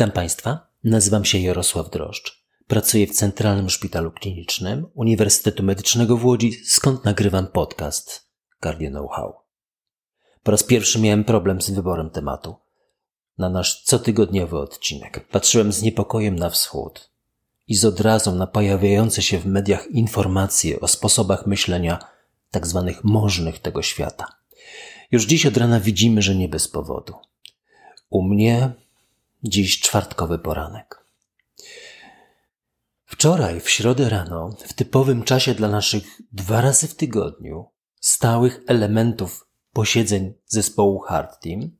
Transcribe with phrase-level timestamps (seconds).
[0.00, 2.44] Witam Państwa, nazywam się Jarosław Droszcz.
[2.66, 8.28] Pracuję w Centralnym Szpitalu Klinicznym Uniwersytetu Medycznego w Łodzi, skąd nagrywam podcast
[8.62, 9.34] Cardio Know-how.
[10.42, 12.54] Po raz pierwszy miałem problem z wyborem tematu
[13.38, 15.28] na nasz cotygodniowy odcinek.
[15.28, 17.10] Patrzyłem z niepokojem na wschód
[17.68, 21.98] i z odrazą na pojawiające się w mediach informacje o sposobach myślenia
[22.50, 24.26] tak zwanych możnych tego świata.
[25.10, 27.14] Już dziś od rana widzimy, że nie bez powodu.
[28.10, 28.72] U mnie
[29.44, 31.04] Dziś czwartkowy poranek.
[33.04, 39.46] Wczoraj, w środę rano, w typowym czasie dla naszych dwa razy w tygodniu stałych elementów
[39.72, 41.70] posiedzeń zespołu Hard Team,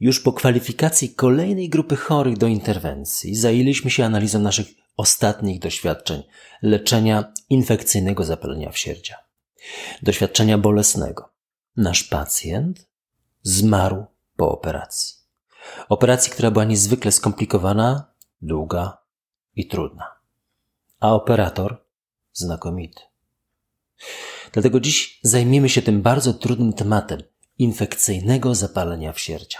[0.00, 4.66] już po kwalifikacji kolejnej grupy chorych do interwencji zajęliśmy się analizą naszych
[4.96, 6.22] ostatnich doświadczeń
[6.62, 9.16] leczenia infekcyjnego zapalenia wsierdzia.
[10.02, 11.32] Doświadczenia bolesnego.
[11.76, 12.88] Nasz pacjent
[13.42, 14.04] zmarł
[14.36, 15.15] po operacji.
[15.88, 18.98] Operacji, która była niezwykle skomplikowana, długa
[19.56, 20.04] i trudna.
[21.00, 21.84] A operator
[22.32, 23.00] znakomity.
[24.52, 27.22] Dlatego dziś zajmiemy się tym bardzo trudnym tematem
[27.58, 29.58] infekcyjnego zapalenia wsierdzia.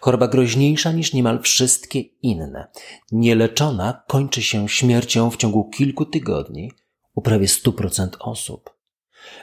[0.00, 2.68] Choroba groźniejsza niż niemal wszystkie inne.
[3.12, 6.72] Nieleczona kończy się śmiercią w ciągu kilku tygodni
[7.14, 8.76] u prawie 100% osób.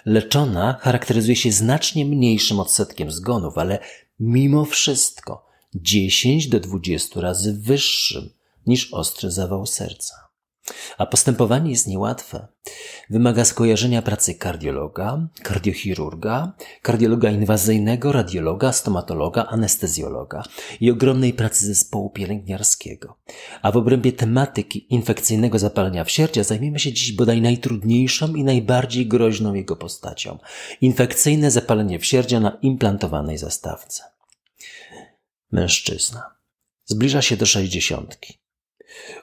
[0.06, 3.80] Leczona charakteryzuje się znacznie mniejszym odsetkiem zgonów, ale
[4.20, 8.30] mimo wszystko 10 do 20 razy wyższym
[8.68, 10.24] niż ostry zawał serca.
[10.98, 12.48] A postępowanie jest niełatwe.
[13.10, 20.44] Wymaga skojarzenia pracy kardiologa, kardiochirurga, kardiologa inwazyjnego, radiologa, stomatologa, anestezjologa
[20.82, 23.18] i ogromnej pracy zespołu pielęgniarskiego.
[23.62, 29.54] A w obrębie tematyki infekcyjnego zapalenia wsierdzia zajmiemy się dziś bodaj najtrudniejszą i najbardziej groźną
[29.54, 30.38] jego postacią.
[30.82, 34.13] Infekcyjne zapalenie wsierdzia na implantowanej zastawce
[35.54, 36.36] mężczyzna.
[36.86, 38.40] Zbliża się do sześćdziesiątki.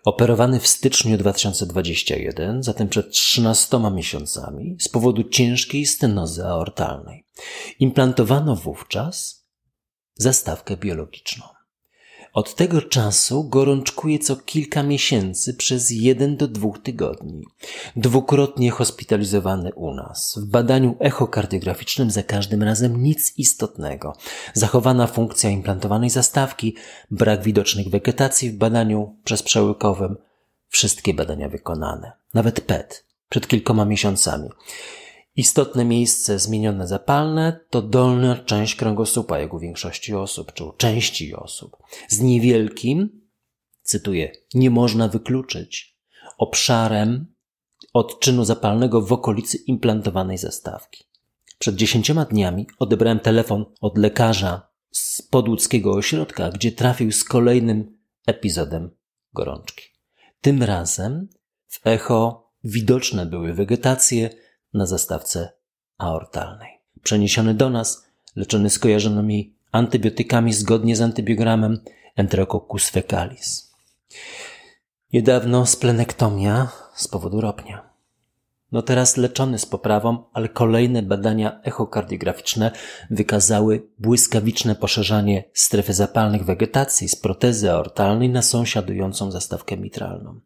[0.04, 7.26] Operowany w styczniu 2021, zatem przed 13 miesiącami, z powodu ciężkiej stenozy aortalnej.
[7.78, 9.46] Implantowano wówczas
[10.14, 11.59] zastawkę biologiczną.
[12.32, 17.44] Od tego czasu gorączkuje co kilka miesięcy przez jeden do dwóch tygodni.
[17.96, 20.38] Dwukrotnie hospitalizowany u nas.
[20.42, 24.16] W badaniu echokardiograficznym za każdym razem nic istotnego.
[24.54, 26.76] Zachowana funkcja implantowanej zastawki,
[27.10, 30.16] brak widocznych wegetacji w badaniu przezprzełykowym.
[30.68, 32.12] Wszystkie badania wykonane.
[32.34, 34.48] Nawet PET przed kilkoma miesiącami.
[35.36, 41.34] Istotne miejsce zmienione zapalne to dolna część kręgosłupa, jak u większości osób, czy u części
[41.34, 41.76] osób.
[42.08, 43.20] Z niewielkim,
[43.82, 45.96] cytuję, nie można wykluczyć
[46.38, 47.34] obszarem
[47.92, 51.04] odczynu zapalnego w okolicy implantowanej zastawki.
[51.58, 58.90] Przed dziesięcioma dniami odebrałem telefon od lekarza z podłódzkiego ośrodka, gdzie trafił z kolejnym epizodem
[59.32, 59.84] gorączki.
[60.40, 61.28] Tym razem
[61.68, 64.30] w echo widoczne były wegetacje,
[64.74, 65.52] na zastawce
[65.98, 66.80] aortalnej.
[67.02, 71.80] Przeniesiony do nas, leczony skojarzonymi antybiotykami zgodnie z antybiogramem
[72.16, 73.72] Enterococcus fecalis.
[75.12, 77.90] Niedawno splenektomia z powodu ropnia.
[78.72, 82.70] No teraz leczony z poprawą, ale kolejne badania echokardiograficzne
[83.10, 90.40] wykazały błyskawiczne poszerzanie strefy zapalnych wegetacji z protezy aortalnej na sąsiadującą zastawkę mitralną.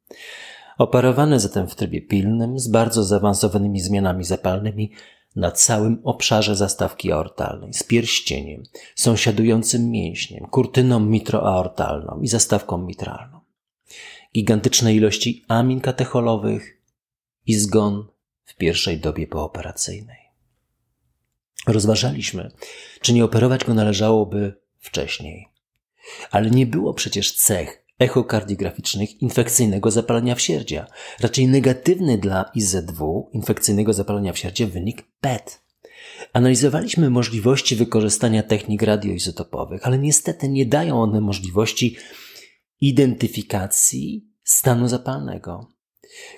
[0.78, 4.92] Operowany zatem w trybie pilnym z bardzo zaawansowanymi zmianami zapalnymi
[5.36, 8.62] na całym obszarze zastawki aortalnej, z pierścieniem,
[8.94, 13.40] sąsiadującym mięśniem, kurtyną mitroaortalną i zastawką mitralną.
[14.34, 16.80] Gigantyczne ilości amin katecholowych
[17.46, 18.08] i zgon
[18.44, 20.18] w pierwszej dobie pooperacyjnej.
[21.66, 22.50] Rozważaliśmy,
[23.00, 25.48] czy nie operować go należałoby wcześniej.
[26.30, 30.86] Ale nie było przecież cech echokardiograficznych infekcyjnego zapalenia wsierdzia.
[31.20, 35.64] Raczej negatywny dla IZW, infekcyjnego zapalenia wsierdzia, wynik PET.
[36.32, 41.96] Analizowaliśmy możliwości wykorzystania technik radioizotopowych, ale niestety nie dają one możliwości
[42.80, 45.66] identyfikacji stanu zapalnego.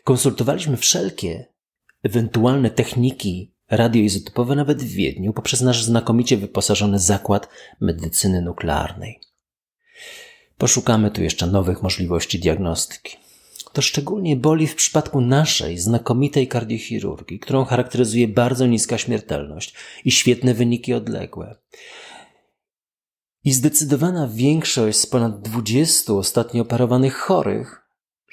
[0.04, 1.46] Konsultowaliśmy wszelkie
[2.02, 7.48] ewentualne techniki radioizotopowe nawet w Wiedniu poprzez nasz znakomicie wyposażony zakład
[7.80, 9.20] medycyny nuklearnej.
[10.58, 13.16] Poszukamy tu jeszcze nowych możliwości diagnostyki.
[13.72, 19.74] To szczególnie boli w przypadku naszej znakomitej kardiochirurgii, którą charakteryzuje bardzo niska śmiertelność
[20.04, 21.56] i świetne wyniki odległe.
[23.44, 27.82] I zdecydowana większość z ponad 20 ostatnio operowanych chorych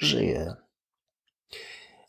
[0.00, 0.54] żyje.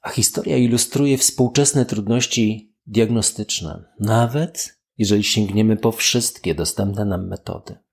[0.02, 7.85] A historia ilustruje współczesne trudności diagnostyczne, nawet jeżeli sięgniemy po wszystkie dostępne nam metody.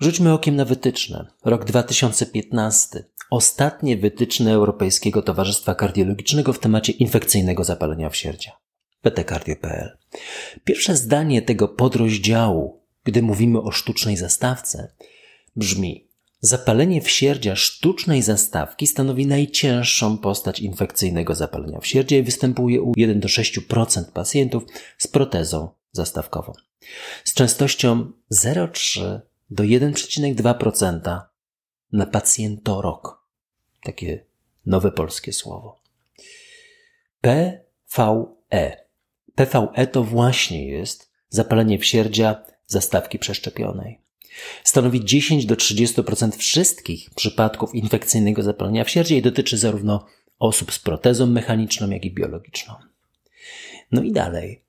[0.00, 1.26] Rzućmy okiem na wytyczne.
[1.44, 3.04] Rok 2015.
[3.30, 8.52] Ostatnie wytyczne Europejskiego Towarzystwa Kardiologicznego w temacie infekcyjnego zapalenia wsierdzia.
[9.02, 9.98] ptcardio.pl.
[10.64, 14.94] Pierwsze zdanie tego podrozdziału, gdy mówimy o sztucznej zastawce,
[15.56, 16.08] brzmi
[16.44, 23.28] Zapalenie wsierdzia sztucznej zastawki stanowi najcięższą postać infekcyjnego zapalenia wsierdzia i występuje u 1 do
[23.28, 24.62] 6% pacjentów
[24.98, 26.52] z protezą zastawkową.
[27.24, 29.20] Z częstością 0,3
[29.50, 31.20] do 1,2%
[31.92, 33.24] na pacjentorok.
[33.82, 34.24] Takie
[34.66, 35.80] nowe polskie słowo.
[37.20, 38.76] PVE.
[39.34, 44.00] PVE to właśnie jest zapalenie wsierdzia zastawki przeszczepionej.
[44.64, 50.06] Stanowi 10 do 30% wszystkich przypadków infekcyjnego zapalenia wsierdzia i dotyczy zarówno
[50.38, 52.74] osób z protezą mechaniczną, jak i biologiczną.
[53.92, 54.62] No i dalej.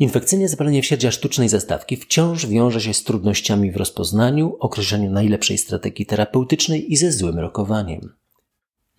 [0.00, 6.06] Infekcyjne zapalenie wsierdzia sztucznej zastawki wciąż wiąże się z trudnościami w rozpoznaniu, określeniu najlepszej strategii
[6.06, 8.14] terapeutycznej i ze złym rokowaniem.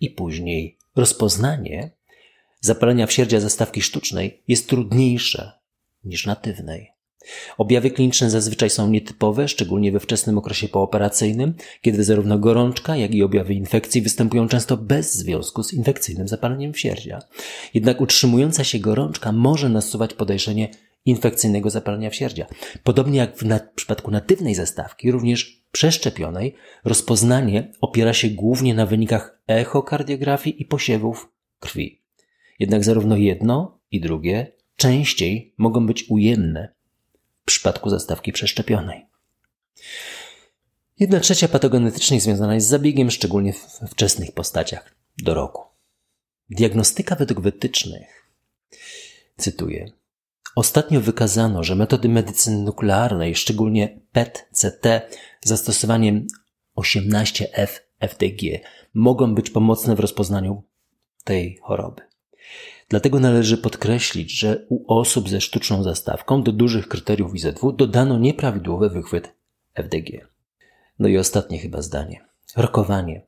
[0.00, 1.90] I później rozpoznanie
[2.60, 5.52] zapalenia wsierdzia zastawki sztucznej jest trudniejsze
[6.04, 6.90] niż natywnej.
[7.58, 13.22] Objawy kliniczne zazwyczaj są nietypowe, szczególnie we wczesnym okresie pooperacyjnym, kiedy zarówno gorączka, jak i
[13.22, 17.22] objawy infekcji występują często bez związku z infekcyjnym zapaleniem wsierdzia.
[17.74, 20.68] Jednak utrzymująca się gorączka może nasuwać podejrzenie
[21.04, 22.46] infekcyjnego zapalenia wsierdzia.
[22.84, 26.54] Podobnie jak w, w przypadku natywnej zastawki, również przeszczepionej,
[26.84, 31.28] rozpoznanie opiera się głównie na wynikach echokardiografii i posiewów
[31.60, 32.00] krwi.
[32.58, 36.74] Jednak zarówno jedno i drugie częściej mogą być ujemne
[37.42, 39.06] w przypadku zastawki przeszczepionej.
[40.98, 45.62] Jedna trzecia patogenetycznej związana jest z zabiegiem, szczególnie w wczesnych postaciach do roku.
[46.50, 48.30] Diagnostyka według wytycznych,
[49.36, 49.92] cytuję,
[50.56, 55.00] Ostatnio wykazano, że metody medycyny nuklearnej, szczególnie PET-CT,
[55.40, 56.26] zastosowaniem
[56.76, 58.58] 18F-FDG,
[58.94, 60.62] mogą być pomocne w rozpoznaniu
[61.24, 62.02] tej choroby.
[62.88, 68.90] Dlatego należy podkreślić, że u osób ze sztuczną zastawką do dużych kryteriów IZW dodano nieprawidłowy
[68.90, 69.32] wychwyt
[69.74, 70.28] FDG.
[70.98, 72.24] No i ostatnie chyba zdanie.
[72.56, 73.22] Rokowanie.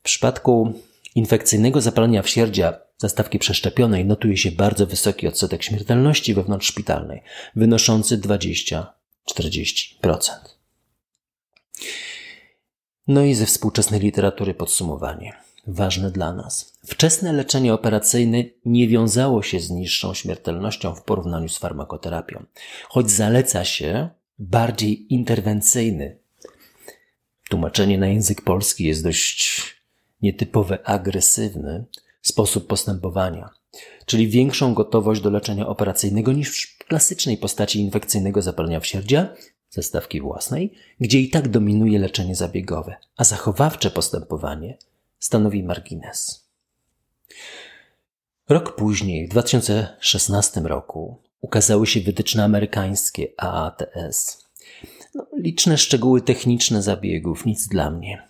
[0.00, 0.72] W przypadku
[1.14, 7.22] infekcyjnego zapalenia wsierdzia zastawki przeszczepionej notuje się bardzo wysoki odsetek śmiertelności wewnątrzszpitalnej,
[7.56, 8.84] wynoszący 20-40%.
[13.08, 15.32] No i ze współczesnej literatury podsumowanie
[15.66, 16.78] ważne dla nas.
[16.86, 22.44] Wczesne leczenie operacyjne nie wiązało się z niższą śmiertelnością w porównaniu z farmakoterapią,
[22.88, 24.08] choć zaleca się
[24.38, 26.18] bardziej interwencyjny.
[27.50, 29.62] Tłumaczenie na język polski jest dość
[30.22, 31.84] nietypowe, agresywny
[32.22, 33.50] sposób postępowania,
[34.06, 39.34] czyli większą gotowość do leczenia operacyjnego niż w klasycznej postaci infekcyjnego zapalenia wsierdzia,
[39.70, 44.78] zestawki własnej, gdzie i tak dominuje leczenie zabiegowe, a zachowawcze postępowanie
[45.18, 46.48] stanowi margines.
[48.48, 54.44] Rok później, w 2016 roku, ukazały się wytyczne amerykańskie AATS.
[55.14, 58.28] No, liczne szczegóły techniczne zabiegów, nic dla mnie.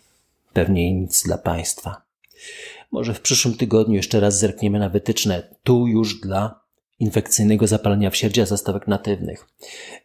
[0.53, 2.03] Pewnie nic dla Państwa.
[2.93, 6.63] Może w przyszłym tygodniu jeszcze raz zerkniemy na wytyczne, tu już dla
[6.99, 9.49] infekcyjnego zapalenia wsierdzia zastawek natywnych.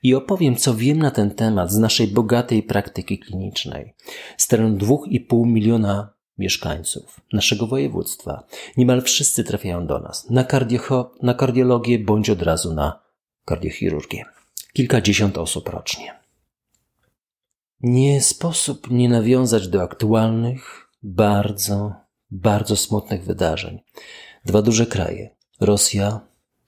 [0.03, 3.93] I opowiem, co wiem na ten temat z naszej bogatej praktyki klinicznej.
[4.37, 8.43] Z terenu 2,5 miliona mieszkańców naszego województwa.
[8.77, 12.99] Niemal wszyscy trafiają do nas na, kardio, na kardiologię bądź od razu na
[13.45, 14.25] kardiochirurgię.
[14.73, 16.19] Kilkadziesiąt osób rocznie.
[17.81, 23.79] Nie sposób nie nawiązać do aktualnych, bardzo, bardzo smutnych wydarzeń.
[24.45, 25.29] Dwa duże kraje
[25.59, 26.19] Rosja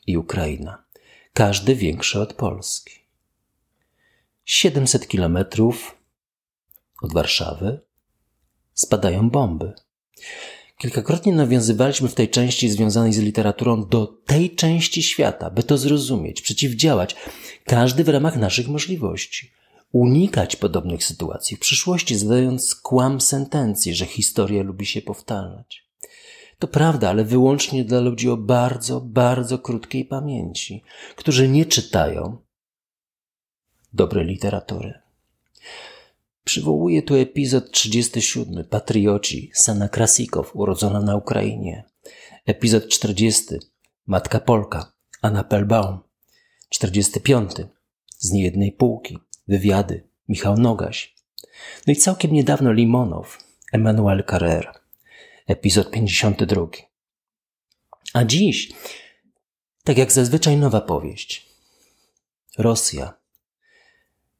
[0.07, 0.83] i Ukraina.
[1.33, 2.93] Każdy większy od Polski.
[4.45, 5.97] 700 kilometrów
[7.01, 7.81] od Warszawy
[8.73, 9.73] spadają bomby.
[10.77, 16.41] Kilkakrotnie nawiązywaliśmy w tej części związanej z literaturą do tej części świata, by to zrozumieć,
[16.41, 17.15] przeciwdziałać,
[17.65, 19.51] każdy w ramach naszych możliwości.
[19.91, 25.89] Unikać podobnych sytuacji w przyszłości, zadając kłam sentencji, że historia lubi się powtarzać.
[26.59, 30.83] To prawda, ale wyłącznie dla ludzi o bardzo, bardzo krótkiej pamięci,
[31.15, 32.37] którzy nie czytają
[33.93, 34.93] dobrej literatury.
[36.43, 41.83] Przywołuję tu epizod 37, Patrioci, Sana Krasikow, urodzona na Ukrainie.
[42.45, 43.45] Epizod 40,
[44.07, 44.91] Matka Polka,
[45.21, 45.99] Anna Pelbaum.
[46.69, 47.51] 45,
[48.17, 49.17] z niejednej półki,
[49.49, 51.15] wywiady, Michał Nogaś.
[51.87, 53.37] No i całkiem niedawno Limonow,
[53.73, 54.71] Emmanuel Carrer.
[55.47, 56.67] Epizod 52.
[58.13, 58.71] A dziś,
[59.83, 61.49] tak jak zazwyczaj nowa powieść.
[62.57, 63.13] Rosja.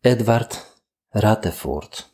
[0.04, 0.66] Edward
[1.14, 2.06] Ratefurt.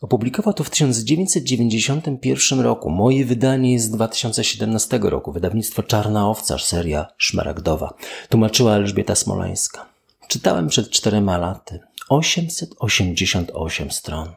[0.00, 2.90] Opublikował to w 1991 roku.
[2.90, 5.32] Moje wydanie jest z 2017 roku.
[5.32, 7.94] Wydawnictwo Czarna Owca, seria szmaragdowa.
[8.28, 9.87] Tłumaczyła Elżbieta Smoleńska.
[10.28, 11.80] Czytałem przed czterema laty.
[12.08, 14.32] 888 stron.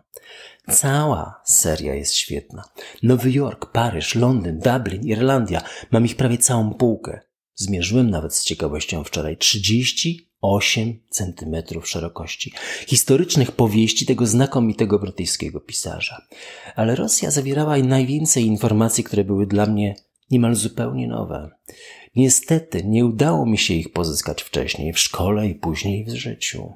[0.71, 2.63] Cała seria jest świetna.
[3.03, 5.61] Nowy Jork, Paryż, Londyn, Dublin, Irlandia.
[5.91, 7.19] Mam ich prawie całą półkę.
[7.55, 12.53] Zmierzyłem nawet z ciekawością wczoraj 38 centymetrów szerokości.
[12.87, 16.21] Historycznych powieści tego znakomitego brytyjskiego pisarza.
[16.75, 19.95] Ale Rosja zawierała najwięcej informacji, które były dla mnie
[20.31, 21.49] niemal zupełnie nowe.
[22.15, 26.73] Niestety nie udało mi się ich pozyskać wcześniej w szkole i później w życiu.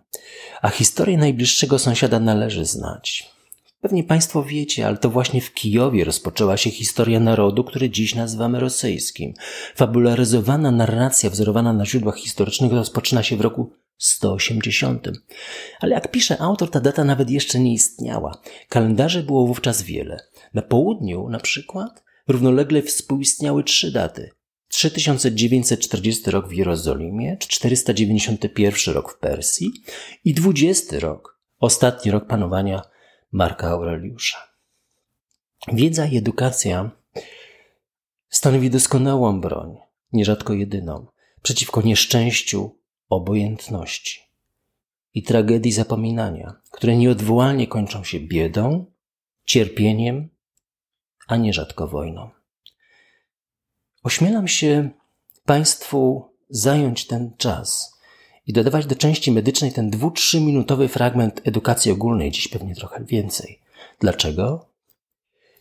[0.62, 3.36] A historię najbliższego sąsiada należy znać.
[3.82, 8.60] Pewnie Państwo wiecie, ale to właśnie w Kijowie rozpoczęła się historia narodu, który dziś nazywamy
[8.60, 9.34] rosyjskim.
[9.75, 15.08] Fabularyzowana narracja wzorowana na źródłach historycznych rozpoczyna się w roku 180.
[15.80, 18.42] Ale jak pisze autor, ta data nawet jeszcze nie istniała.
[18.70, 20.20] Kalendarzy było wówczas wiele.
[20.54, 24.30] Na południu, na przykład, równolegle współistniały trzy daty.
[24.75, 29.72] 3940 rok w Jerozolimie, 491 rok w Persji
[30.25, 32.82] i 20 rok, ostatni rok panowania
[33.32, 34.38] Marka Aureliusza.
[35.74, 36.91] Wiedza i edukacja
[38.29, 39.77] stanowi doskonałą broń,
[40.13, 41.08] nierzadko jedyną,
[41.41, 42.77] przeciwko nieszczęściu,
[43.10, 44.20] obojętności
[45.13, 48.86] i tragedii zapominania, które nieodwołalnie kończą się biedą,
[49.46, 50.29] cierpieniem,
[51.27, 52.44] a nierzadko wojną.
[54.05, 54.89] Ośmielam się
[55.45, 58.00] Państwu zająć ten czas
[58.47, 63.62] i dodawać do części medycznej ten dwu, minutowy fragment edukacji ogólnej, dziś pewnie trochę więcej.
[64.00, 64.69] Dlaczego?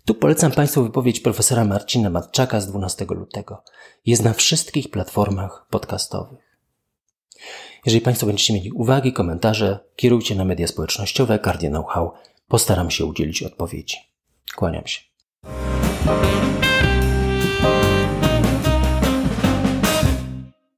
[0.05, 3.63] Tu polecam Państwu wypowiedź profesora Marcina Matczaka z 12 lutego.
[4.07, 6.59] Jest na wszystkich platformach podcastowych.
[7.87, 12.13] Jeżeli Państwo będziecie mieli uwagi, komentarze, kierujcie na media społecznościowe Cardinal How.
[12.49, 13.97] Postaram się udzielić odpowiedzi.
[14.57, 15.01] Kłaniam się.